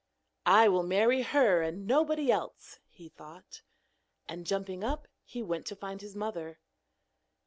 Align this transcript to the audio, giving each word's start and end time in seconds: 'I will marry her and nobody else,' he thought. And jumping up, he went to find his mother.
'I 0.47 0.67
will 0.69 0.81
marry 0.81 1.21
her 1.21 1.61
and 1.61 1.85
nobody 1.85 2.31
else,' 2.31 2.79
he 2.89 3.07
thought. 3.07 3.61
And 4.27 4.47
jumping 4.47 4.83
up, 4.83 5.07
he 5.23 5.43
went 5.43 5.67
to 5.67 5.75
find 5.75 6.01
his 6.01 6.15
mother. 6.15 6.57